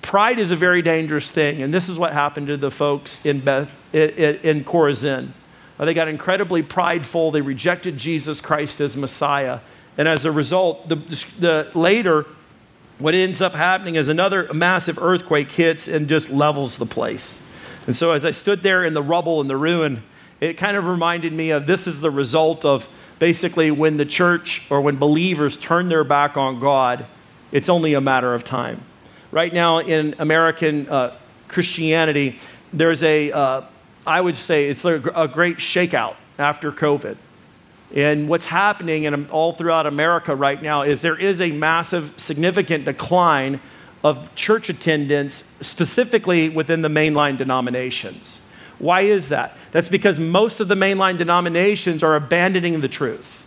[0.02, 3.40] pride is a very dangerous thing, and this is what happened to the folks in,
[3.40, 5.30] Beth, in, in Chorazin.
[5.80, 7.32] Uh, they got incredibly prideful.
[7.32, 9.60] They rejected Jesus Christ as Messiah.
[9.98, 10.96] And as a result, the,
[11.40, 12.26] the, later,
[13.04, 17.42] what ends up happening is another massive earthquake hits and just levels the place.
[17.86, 20.04] And so as I stood there in the rubble and the ruin,
[20.40, 22.88] it kind of reminded me of this is the result of
[23.20, 27.06] basically when the church or when believers turn their back on God,
[27.52, 28.82] it's only a matter of time.
[29.32, 31.18] Right now in American uh,
[31.50, 32.40] Christianity,
[32.72, 33.62] there's a, uh,
[34.08, 37.18] I would say, it's a, a great shakeout after COVID.
[37.94, 42.86] And what's happening in, all throughout America right now is there is a massive, significant
[42.86, 43.60] decline
[44.04, 48.42] of church attendance, specifically within the mainline denominations.
[48.80, 49.56] Why is that?
[49.72, 53.46] That's because most of the mainline denominations are abandoning the truth.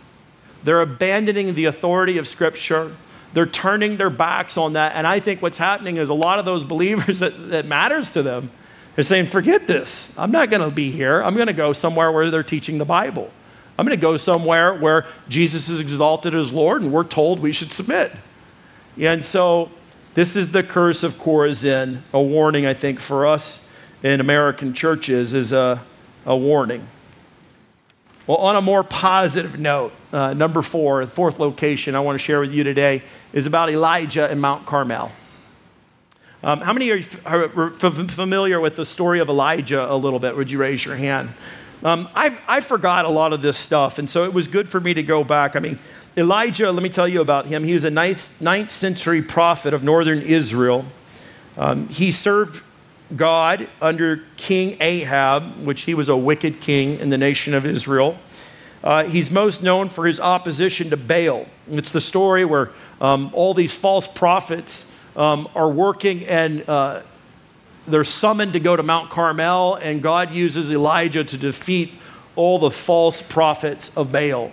[0.63, 2.95] They're abandoning the authority of Scripture.
[3.33, 4.93] They're turning their backs on that.
[4.95, 8.23] And I think what's happening is a lot of those believers that, that matters to
[8.23, 8.49] them,
[8.95, 10.11] they're saying, forget this.
[10.17, 11.21] I'm not going to be here.
[11.21, 13.29] I'm going to go somewhere where they're teaching the Bible.
[13.77, 17.51] I'm going to go somewhere where Jesus is exalted as Lord and we're told we
[17.51, 18.11] should submit.
[18.97, 19.69] And so
[20.15, 23.59] this is the curse of Chorazin, a warning, I think, for us
[24.01, 25.83] in American churches is a,
[26.25, 26.87] a warning.
[28.25, 32.23] Well, on a more positive note, uh, number four, the fourth location I want to
[32.23, 35.11] share with you today is about Elijah and Mount Carmel.
[36.43, 40.35] Um, how many are familiar with the story of Elijah a little bit?
[40.35, 41.29] Would you raise your hand?
[41.83, 44.93] Um, I forgot a lot of this stuff, and so it was good for me
[44.95, 45.55] to go back.
[45.55, 45.77] I mean,
[46.15, 47.63] Elijah, let me tell you about him.
[47.63, 50.85] He was a ninth, ninth century prophet of northern Israel.
[51.55, 52.63] Um, he served
[53.15, 58.17] God under King Ahab, which he was a wicked king in the nation of Israel.
[58.83, 61.45] Uh, he's most known for his opposition to Baal.
[61.69, 64.85] It's the story where um, all these false prophets
[65.15, 67.01] um, are working and uh,
[67.87, 71.93] they're summoned to go to Mount Carmel, and God uses Elijah to defeat
[72.35, 74.51] all the false prophets of Baal.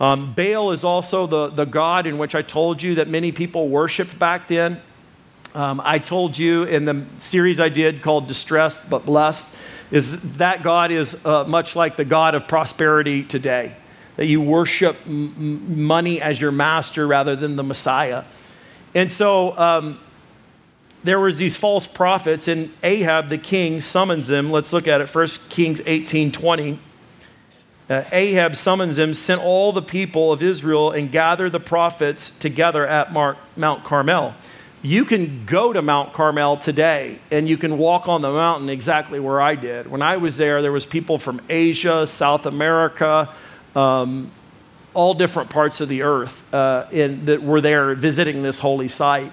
[0.00, 3.68] Um, Baal is also the, the god in which I told you that many people
[3.68, 4.80] worshiped back then.
[5.54, 9.46] Um, I told you in the series I did called Distressed but Blessed,
[9.90, 13.74] is that God is uh, much like the God of prosperity today.
[14.16, 18.24] That you worship m- money as your master rather than the Messiah.
[18.94, 20.00] And so um,
[21.02, 24.50] there was these false prophets, and Ahab the king summons them.
[24.50, 25.14] Let's look at it.
[25.14, 26.78] 1 Kings 18 20.
[27.88, 32.86] Uh, Ahab summons him, sent all the people of Israel, and gathered the prophets together
[32.86, 34.34] at Mar- Mount Carmel.
[34.82, 39.20] You can go to Mount Carmel today and you can walk on the mountain exactly
[39.20, 39.86] where I did.
[39.86, 43.28] When I was there, there was people from Asia, South America,
[43.76, 44.30] um,
[44.94, 49.32] all different parts of the earth uh, in, that were there visiting this holy site.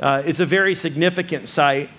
[0.00, 1.90] Uh, it's a very significant site.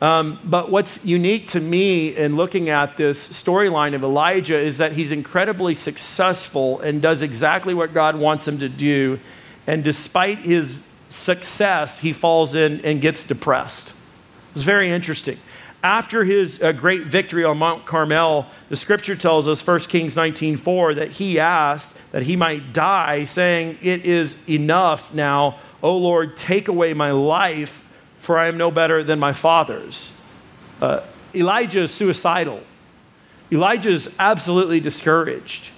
[0.00, 4.92] Um, but what's unique to me in looking at this storyline of Elijah is that
[4.92, 9.18] he's incredibly successful and does exactly what God wants him to do.
[9.66, 13.94] And despite his success, he falls in and gets depressed.
[14.52, 15.38] It's very interesting.
[15.82, 20.94] After his uh, great victory on Mount Carmel, the scripture tells us, 1 Kings 19:4,
[20.96, 26.68] that he asked that he might die, saying, It is enough now, O Lord, take
[26.68, 27.84] away my life,
[28.18, 30.12] for I am no better than my fathers.
[30.80, 31.02] Uh,
[31.34, 32.62] Elijah is suicidal.
[33.52, 35.68] Elijah is absolutely discouraged.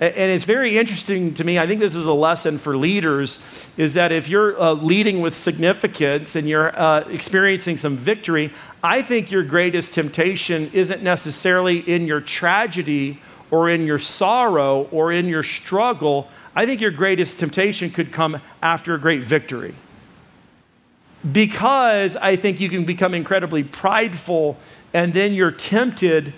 [0.00, 1.56] And it's very interesting to me.
[1.56, 3.38] I think this is a lesson for leaders
[3.76, 9.02] is that if you're uh, leading with significance and you're uh, experiencing some victory, I
[9.02, 13.20] think your greatest temptation isn't necessarily in your tragedy
[13.52, 16.28] or in your sorrow or in your struggle.
[16.56, 19.74] I think your greatest temptation could come after a great victory.
[21.30, 24.58] Because I think you can become incredibly prideful
[24.92, 26.32] and then you're tempted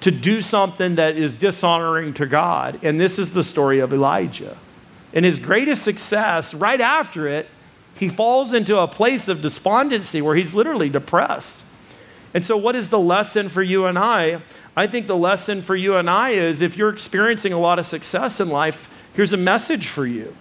[0.00, 2.78] to do something that is dishonoring to God.
[2.82, 4.58] And this is the story of Elijah.
[5.14, 7.48] And his greatest success, right after it,
[7.94, 11.62] he falls into a place of despondency where he's literally depressed.
[12.34, 14.40] And so, what is the lesson for you and I?
[14.76, 17.86] I think the lesson for you and I is if you're experiencing a lot of
[17.86, 20.34] success in life, here's a message for you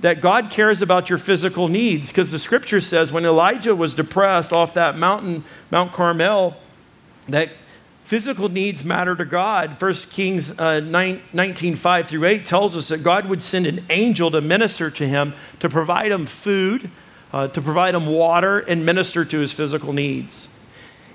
[0.00, 2.08] that God cares about your physical needs.
[2.08, 6.56] Because the scripture says when Elijah was depressed off that mountain, Mount Carmel,
[7.28, 7.52] that
[8.02, 9.80] physical needs matter to God.
[9.80, 13.84] 1 Kings uh, 9, 19, 5 through 8 tells us that God would send an
[13.88, 16.90] angel to minister to him, to provide him food,
[17.32, 20.48] uh, to provide him water, and minister to his physical needs.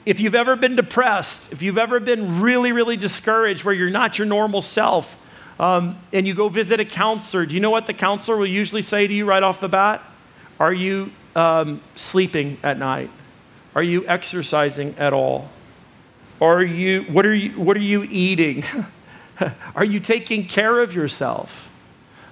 [0.03, 4.17] If you've ever been depressed, if you've ever been really, really discouraged where you're not
[4.17, 5.18] your normal self,
[5.59, 8.81] um, and you go visit a counselor, do you know what the counselor will usually
[8.81, 10.01] say to you right off the bat?
[10.59, 13.09] Are you um, sleeping at night?
[13.75, 15.49] Are you exercising at all?
[16.41, 18.63] Are you, what, are you, what are you eating?
[19.75, 21.69] are you taking care of yourself?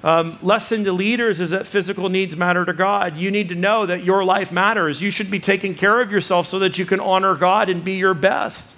[0.04, 3.18] Um, lesson to leaders is that physical needs matter to God.
[3.18, 5.02] You need to know that your life matters.
[5.02, 7.94] You should be taking care of yourself so that you can honor God and be
[7.94, 8.70] your best.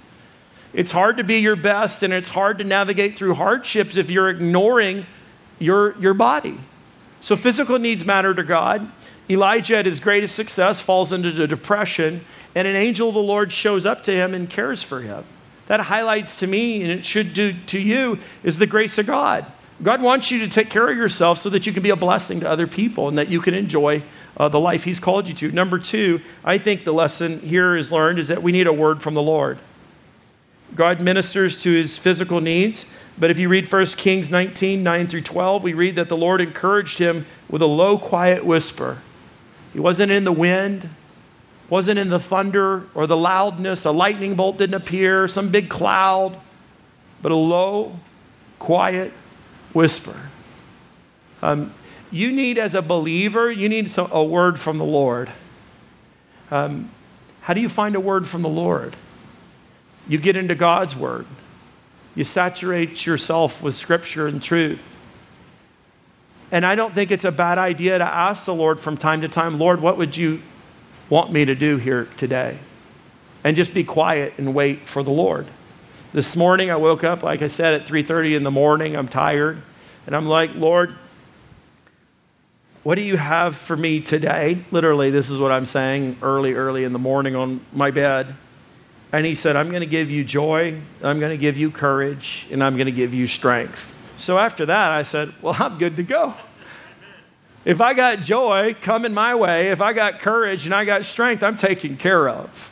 [0.73, 4.29] It's hard to be your best and it's hard to navigate through hardships if you're
[4.29, 5.05] ignoring
[5.57, 6.59] your, your body.
[7.21, 8.89] So, physical needs matter to God.
[9.29, 13.51] Elijah, at his greatest success, falls into the depression and an angel of the Lord
[13.51, 15.23] shows up to him and cares for him.
[15.67, 19.45] That highlights to me, and it should do to you, is the grace of God.
[19.81, 22.39] God wants you to take care of yourself so that you can be a blessing
[22.41, 24.03] to other people and that you can enjoy
[24.35, 25.51] uh, the life He's called you to.
[25.51, 29.01] Number two, I think the lesson here is learned is that we need a word
[29.01, 29.59] from the Lord.
[30.75, 32.85] God ministers to his physical needs,
[33.17, 36.39] but if you read 1 Kings 19, 9 through 12, we read that the Lord
[36.39, 38.99] encouraged him with a low, quiet whisper.
[39.73, 40.89] He wasn't in the wind,
[41.69, 43.85] wasn't in the thunder or the loudness.
[43.85, 46.39] A lightning bolt didn't appear, some big cloud,
[47.21, 47.99] but a low,
[48.57, 49.11] quiet
[49.73, 50.29] whisper.
[51.41, 51.73] Um,
[52.11, 55.31] you need, as a believer, you need some, a word from the Lord.
[56.49, 56.89] Um,
[57.41, 58.95] how do you find a word from the Lord?
[60.09, 61.27] You get into God's word.
[62.15, 64.83] You saturate yourself with scripture and truth.
[66.51, 69.29] And I don't think it's a bad idea to ask the Lord from time to
[69.29, 70.41] time, Lord, what would you
[71.09, 72.57] want me to do here today?
[73.43, 75.45] And just be quiet and wait for the Lord.
[76.11, 78.95] This morning I woke up, like I said, at 3:30 in the morning.
[78.95, 79.61] I'm tired.
[80.07, 80.95] And I'm like, Lord,
[82.81, 84.63] what do you have for me today?
[84.71, 88.33] Literally, this is what I'm saying early, early in the morning on my bed.
[89.11, 92.45] And he said, I'm going to give you joy, I'm going to give you courage,
[92.51, 93.93] and I'm going to give you strength.
[94.17, 96.35] So after that, I said, Well, I'm good to go.
[97.65, 101.43] If I got joy coming my way, if I got courage and I got strength,
[101.43, 102.71] I'm taken care of.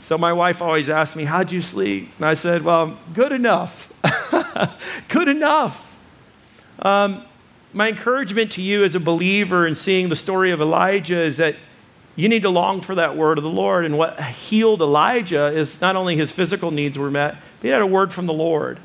[0.00, 2.10] So my wife always asked me, How'd you sleep?
[2.18, 3.92] And I said, Well, good enough.
[5.08, 5.98] good enough.
[6.78, 7.24] Um,
[7.72, 11.56] my encouragement to you as a believer in seeing the story of Elijah is that
[12.16, 13.84] You need to long for that word of the Lord.
[13.84, 17.82] And what healed Elijah is not only his physical needs were met, but he had
[17.82, 18.78] a word from the Lord.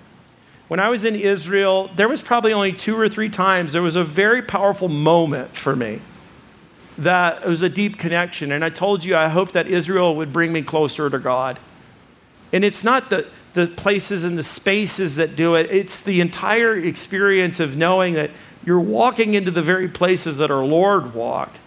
[0.68, 3.96] When I was in Israel, there was probably only two or three times there was
[3.96, 6.00] a very powerful moment for me
[6.98, 8.52] that it was a deep connection.
[8.52, 11.58] And I told you I hoped that Israel would bring me closer to God.
[12.52, 16.76] And it's not the, the places and the spaces that do it, it's the entire
[16.76, 18.32] experience of knowing that
[18.66, 21.58] you're walking into the very places that our Lord walked.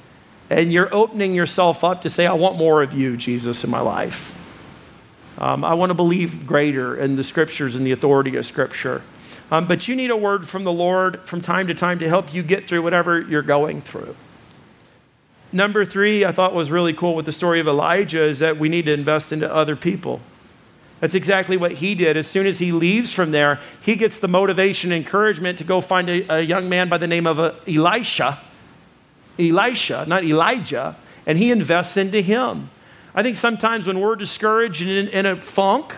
[0.53, 3.81] And you're opening yourself up to say, I want more of you, Jesus, in my
[3.81, 4.39] life.
[5.39, 9.01] Um, I want to believe greater in the scriptures and the authority of scripture.
[9.51, 12.35] Um, but you need a word from the Lord from time to time to help
[12.35, 14.15] you get through whatever you're going through.
[15.53, 18.69] Number three, I thought was really cool with the story of Elijah is that we
[18.69, 20.21] need to invest into other people.
[21.01, 22.19] That's exactly what he did.
[22.19, 25.81] As soon as he leaves from there, he gets the motivation and encouragement to go
[25.81, 28.39] find a, a young man by the name of uh, Elisha.
[29.43, 32.71] Elisha, not Elijah, and he invests into him.
[33.15, 35.97] I think sometimes when we're discouraged and in, in a funk,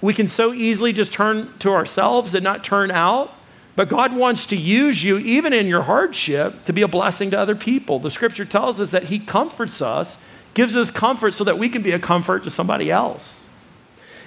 [0.00, 3.34] we can so easily just turn to ourselves and not turn out.
[3.76, 7.38] But God wants to use you, even in your hardship, to be a blessing to
[7.38, 8.00] other people.
[8.00, 10.16] The scripture tells us that He comforts us,
[10.54, 13.46] gives us comfort so that we can be a comfort to somebody else.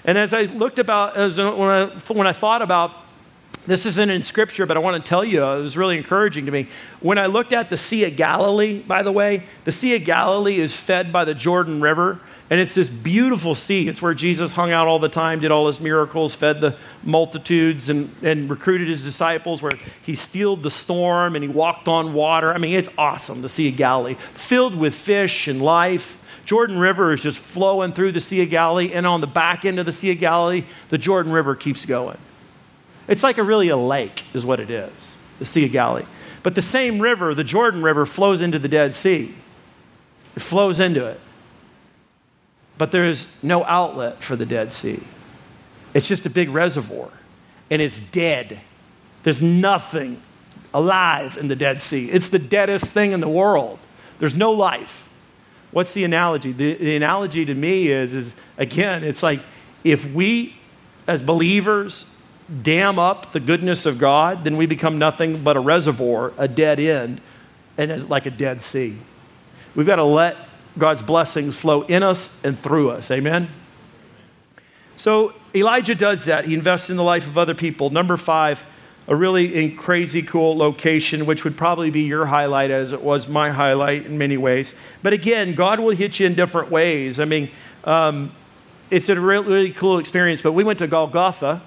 [0.05, 2.91] And as I looked about, as when, I, when I thought about
[3.65, 6.51] this isn't in scripture, but I want to tell you, it was really encouraging to
[6.51, 6.67] me.
[6.99, 10.59] When I looked at the Sea of Galilee, by the way, the Sea of Galilee
[10.59, 12.19] is fed by the Jordan River.
[12.49, 13.87] And it's this beautiful sea.
[13.87, 17.87] It's where Jesus hung out all the time, did all his miracles, fed the multitudes,
[17.87, 19.71] and, and recruited his disciples, where
[20.01, 22.53] he steeled the storm and he walked on water.
[22.53, 26.17] I mean, it's awesome, the Sea of Galilee, filled with fish and life.
[26.43, 29.79] Jordan River is just flowing through the Sea of Galilee, and on the back end
[29.79, 32.17] of the Sea of Galilee, the Jordan River keeps going.
[33.07, 36.05] It's like a really a lake, is what it is, the Sea of Galilee.
[36.43, 39.33] But the same river, the Jordan River, flows into the Dead Sea.
[40.35, 41.19] It flows into it.
[42.77, 45.01] But there's no outlet for the Dead Sea.
[45.93, 47.09] It's just a big reservoir,
[47.69, 48.61] and it's dead.
[49.23, 50.21] There's nothing
[50.73, 52.09] alive in the Dead Sea.
[52.09, 53.77] It's the deadest thing in the world.
[54.19, 55.09] There's no life.
[55.71, 56.51] What's the analogy?
[56.51, 59.41] The, the analogy to me is, is again, it's like
[59.83, 60.55] if we
[61.07, 62.05] as believers
[62.63, 66.79] dam up the goodness of God, then we become nothing but a reservoir, a dead
[66.79, 67.21] end,
[67.77, 68.97] and like a dead sea.
[69.75, 70.35] We've got to let
[70.77, 73.09] God's blessings flow in us and through us.
[73.11, 73.49] Amen?
[74.97, 76.45] So Elijah does that.
[76.45, 77.89] He invests in the life of other people.
[77.89, 78.65] Number five,
[79.07, 83.49] a really crazy cool location, which would probably be your highlight as it was my
[83.49, 84.75] highlight in many ways.
[85.01, 87.19] But again, God will hit you in different ways.
[87.19, 87.49] I mean,
[87.83, 88.31] um,
[88.89, 90.41] it's a really, really cool experience.
[90.41, 91.61] But we went to Golgotha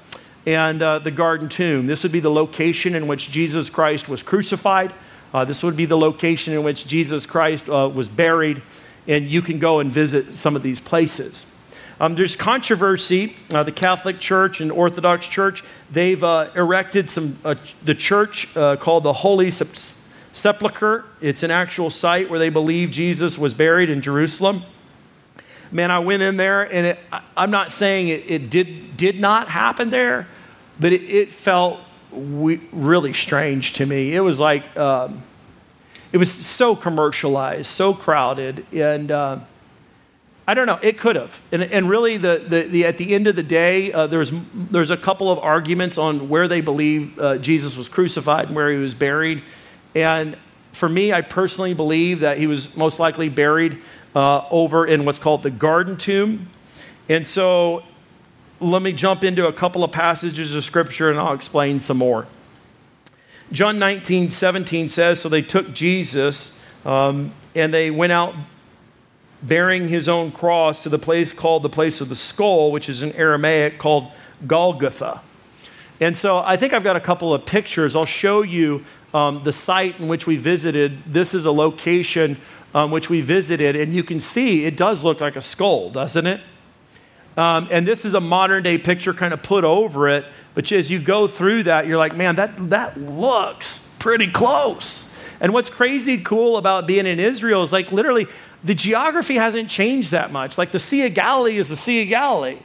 [0.46, 1.86] and uh, the garden tomb.
[1.86, 4.92] This would be the location in which Jesus Christ was crucified.
[5.32, 8.62] Uh, this would be the location in which Jesus Christ uh, was buried,
[9.08, 11.44] and you can go and visit some of these places.
[11.98, 13.36] Um, there's controversy.
[13.50, 17.54] Uh, the Catholic Church and Orthodox Church, they've uh, erected some, uh,
[17.84, 21.04] the church called the Holy Sepulchre.
[21.20, 24.64] It's an actual site where they believe Jesus was buried in Jerusalem
[25.74, 29.18] man, I went in there, and it, I, am not saying it, it, did, did
[29.18, 30.28] not happen there,
[30.78, 31.80] but it, it felt
[32.12, 34.14] we, really strange to me.
[34.14, 35.20] It was like, um,
[36.12, 39.40] it was so commercialized, so crowded, and uh,
[40.46, 41.42] I don't know, it could have.
[41.50, 44.92] And, and really, the, the, the, at the end of the day, uh, there's, there's
[44.92, 48.78] a couple of arguments on where they believe uh, Jesus was crucified and where he
[48.78, 49.42] was buried.
[49.96, 50.36] And
[50.70, 53.78] for me, I personally believe that he was most likely buried
[54.14, 56.48] uh, over in what's called the garden tomb.
[57.08, 57.82] And so
[58.60, 62.26] let me jump into a couple of passages of scripture and I'll explain some more.
[63.52, 66.52] John 19, 17 says, So they took Jesus
[66.84, 68.34] um, and they went out
[69.42, 73.02] bearing his own cross to the place called the place of the skull, which is
[73.02, 74.10] in Aramaic called
[74.46, 75.20] Golgotha.
[76.00, 77.94] And so I think I've got a couple of pictures.
[77.94, 80.98] I'll show you um, the site in which we visited.
[81.06, 82.36] This is a location
[82.74, 86.26] um, which we visited, and you can see it does look like a skull, doesn't
[86.26, 86.40] it?
[87.36, 90.90] Um, and this is a modern day picture kind of put over it, but as
[90.90, 95.04] you go through that, you're like, man, that, that looks pretty close.
[95.40, 98.26] And what's crazy cool about being in Israel is like literally
[98.62, 100.58] the geography hasn't changed that much.
[100.58, 102.58] Like the Sea of Galilee is the Sea of Galilee,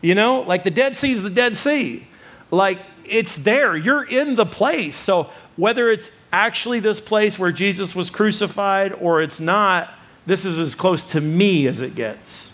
[0.00, 2.06] you know, like the Dead Sea is the Dead Sea.
[2.50, 2.78] Like
[3.08, 4.96] it's there, you're in the place.
[4.96, 9.92] So whether it's actually this place where Jesus was crucified or it's not,
[10.26, 12.52] this is as close to me as it gets.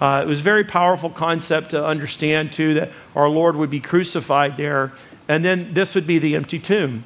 [0.00, 3.80] Uh, it was a very powerful concept to understand, too, that our Lord would be
[3.80, 4.92] crucified there.
[5.28, 7.04] And then this would be the empty tomb.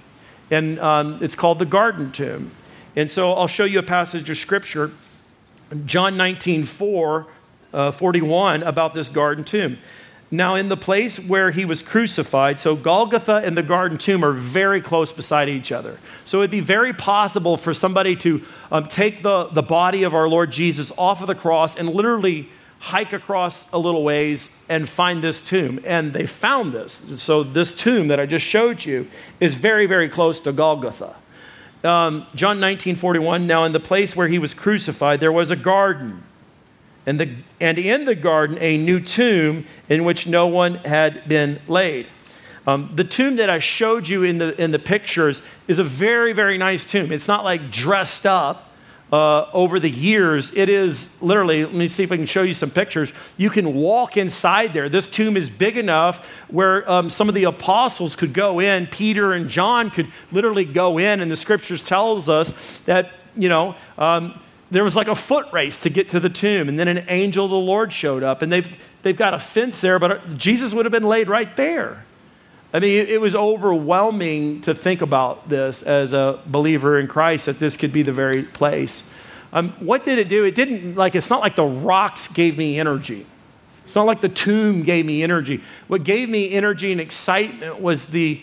[0.50, 2.50] And um, it's called the garden tomb.
[2.96, 4.90] And so I'll show you a passage of scripture
[5.84, 7.26] John 19, 4,
[7.74, 9.78] uh, 41 about this garden tomb.
[10.30, 14.32] Now, in the place where he was crucified, so Golgotha and the garden tomb are
[14.32, 15.98] very close beside each other.
[16.26, 20.28] So it'd be very possible for somebody to um, take the, the body of our
[20.28, 25.24] Lord Jesus off of the cross and literally hike across a little ways and find
[25.24, 25.80] this tomb.
[25.84, 27.02] And they found this.
[27.16, 29.08] So, this tomb that I just showed you
[29.40, 31.16] is very, very close to Golgotha.
[31.82, 35.56] Um, John 19 41, now in the place where he was crucified, there was a
[35.56, 36.22] garden
[37.08, 41.58] and, the, and in the garden a new tomb in which no one had been
[41.66, 42.06] laid.
[42.66, 46.34] Um, the tomb that I showed you in the, in the pictures is a very,
[46.34, 47.10] very nice tomb.
[47.10, 48.70] It's not like dressed up
[49.10, 50.52] uh, over the years.
[50.54, 53.10] It is literally, let me see if I can show you some pictures.
[53.38, 54.90] You can walk inside there.
[54.90, 58.86] This tomb is big enough where um, some of the apostles could go in.
[58.86, 62.52] Peter and John could literally go in, and the scriptures tells us
[62.84, 64.38] that, you know, um,
[64.70, 67.46] there was like a foot race to get to the tomb, and then an angel
[67.46, 68.68] of the Lord showed up, and they've,
[69.02, 72.04] they've got a fence there, but Jesus would have been laid right there.
[72.72, 77.58] I mean, it, was overwhelming to think about this as a believer in Christ that
[77.58, 79.04] this could be the very place.
[79.54, 80.44] Um, what did it do?
[80.44, 83.24] It didn't, like, it's not like the rocks gave me energy.
[83.84, 85.62] It's not like the tomb gave me energy.
[85.86, 88.42] What gave me energy and excitement was the,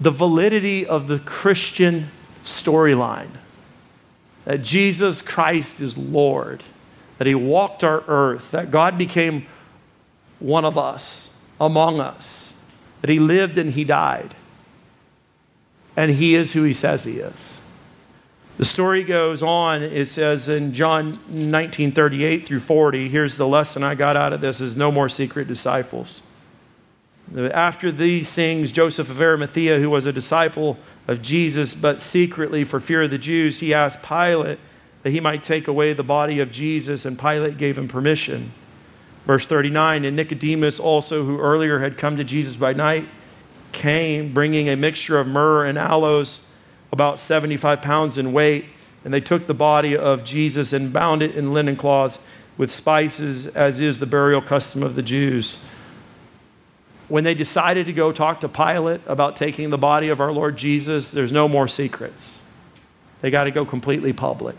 [0.00, 2.08] the validity of the Christian
[2.42, 3.30] storyline
[4.48, 6.64] that Jesus Christ is Lord,
[7.18, 9.46] that He walked our earth, that God became
[10.38, 11.28] one of us,
[11.60, 12.54] among us,
[13.02, 14.34] that He lived and He died,
[15.94, 17.60] and He is who He says He is.
[18.56, 19.82] The story goes on.
[19.82, 24.40] It says in John 19 38 through 40, here's the lesson I got out of
[24.40, 26.22] this is no more secret disciples.
[27.36, 32.80] After these things, Joseph of Arimathea, who was a disciple of Jesus, but secretly for
[32.80, 34.58] fear of the Jews, he asked Pilate
[35.02, 38.52] that he might take away the body of Jesus, and Pilate gave him permission.
[39.26, 43.06] Verse 39 And Nicodemus also, who earlier had come to Jesus by night,
[43.72, 46.40] came bringing a mixture of myrrh and aloes,
[46.92, 48.64] about 75 pounds in weight.
[49.04, 52.18] And they took the body of Jesus and bound it in linen cloths
[52.56, 55.58] with spices, as is the burial custom of the Jews
[57.08, 60.56] when they decided to go talk to Pilate about taking the body of our Lord
[60.56, 62.42] Jesus, there's no more secrets.
[63.20, 64.56] They got to go completely public.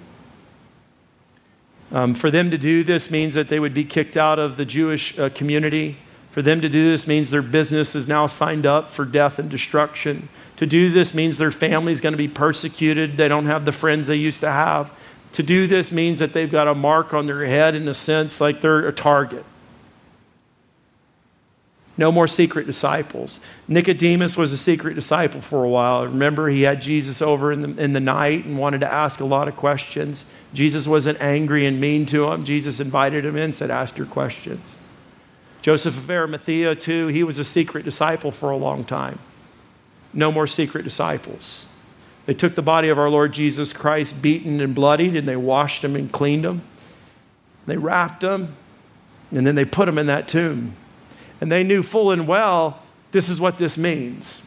[1.92, 4.66] Um, for them to do this means that they would be kicked out of the
[4.66, 5.98] Jewish uh, community.
[6.32, 9.50] For them to do this means their business is now signed up for death and
[9.50, 10.30] destruction.
[10.58, 13.18] To do this means their family is going to be persecuted.
[13.18, 14.92] They don't have the friends they used to have.
[15.34, 18.42] To do this means that they've got a mark on their head in a sense
[18.42, 19.46] like they're a target.
[22.00, 23.42] No more secret disciples.
[23.68, 26.06] Nicodemus was a secret disciple for a while.
[26.06, 29.26] Remember, he had Jesus over in the, in the night and wanted to ask a
[29.26, 30.24] lot of questions.
[30.54, 32.46] Jesus wasn't angry and mean to him.
[32.46, 34.78] Jesus invited him in, said, Ask your questions.
[35.62, 39.20] Joseph of Arimathea, too, he was a secret disciple for a long time.
[40.14, 41.66] No more secret disciples.
[42.28, 45.84] They took the body of our Lord Jesus Christ, beaten and bloodied, and they washed
[45.84, 46.62] him and cleaned him.
[47.66, 48.56] They wrapped him,
[49.32, 50.78] and then they put him in that tomb.
[51.42, 52.82] And they knew full and well
[53.12, 54.44] this is what this means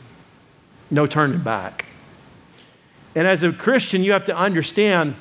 [0.93, 1.87] no turning back.
[3.15, 5.17] And as a Christian, you have to understand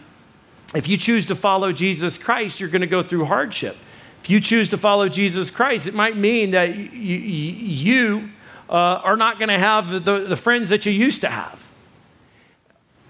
[0.75, 3.77] if you choose to follow Jesus Christ, you're going to go through hardship.
[4.21, 8.29] If you choose to follow Jesus Christ, it might mean that you, you
[8.69, 11.69] uh, are not going to have the, the friends that you used to have.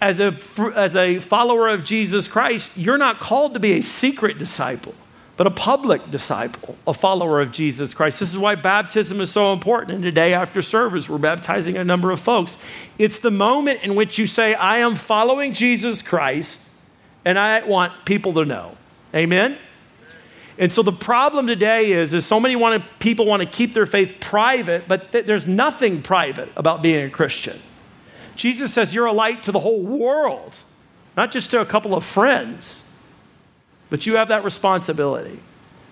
[0.02, 0.36] As a,
[0.76, 4.96] as a follower of Jesus Christ, you're not called to be a secret disciple
[5.42, 8.20] but a public disciple, a follower of Jesus Christ.
[8.20, 9.96] This is why baptism is so important.
[9.96, 12.60] And today, after service, we're baptizing a number of folks.
[13.00, 16.62] It's the moment in which you say, I am following Jesus Christ,
[17.26, 18.78] and I want people to know.
[19.16, 19.58] Amen?
[20.60, 23.74] And so the problem today is, is so many want to, people want to keep
[23.74, 27.60] their faith private, but th- there's nothing private about being a Christian.
[28.36, 30.58] Jesus says you're a light to the whole world,
[31.18, 32.84] not just to a couple of friends.
[33.92, 35.40] But you have that responsibility.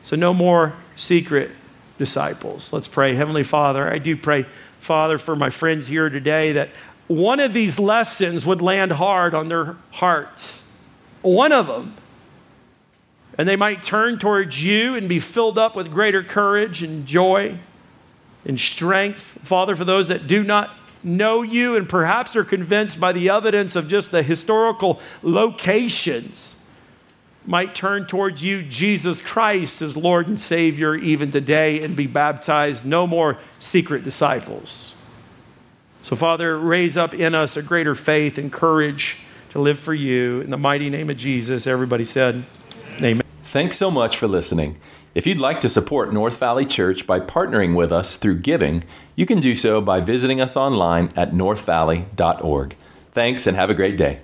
[0.01, 1.51] So, no more secret
[1.99, 2.71] disciples.
[2.73, 3.13] Let's pray.
[3.13, 4.45] Heavenly Father, I do pray,
[4.79, 6.69] Father, for my friends here today that
[7.07, 10.63] one of these lessons would land hard on their hearts.
[11.21, 11.95] One of them.
[13.37, 17.59] And they might turn towards you and be filled up with greater courage and joy
[18.45, 19.39] and strength.
[19.43, 20.71] Father, for those that do not
[21.03, 26.55] know you and perhaps are convinced by the evidence of just the historical locations
[27.49, 32.85] might turn towards you, Jesus Christ, as Lord and Savior, even today, and be baptized.
[32.85, 34.93] No more secret disciples.
[36.03, 39.17] So, Father, raise up in us a greater faith and courage
[39.49, 40.41] to live for you.
[40.41, 42.45] In the mighty name of Jesus, everybody said,
[43.01, 43.23] Amen.
[43.41, 44.77] Thanks so much for listening.
[45.15, 48.83] If you'd like to support North Valley Church by partnering with us through giving,
[49.15, 52.75] you can do so by visiting us online at northvalley.org.
[53.11, 54.19] Thanks and have a great day.